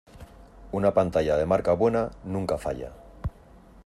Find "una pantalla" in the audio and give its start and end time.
0.79-1.37